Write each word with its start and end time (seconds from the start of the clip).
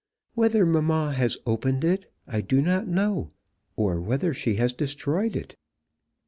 Whether 0.33 0.65
mamma 0.65 1.13
has 1.13 1.37
opened 1.45 1.83
it 1.83 2.11
I 2.25 2.41
do 2.41 2.59
not 2.59 2.87
know, 2.87 3.33
or 3.75 4.01
whether 4.01 4.33
she 4.33 4.55
has 4.55 4.73
destroyed 4.73 5.35
it. 5.35 5.55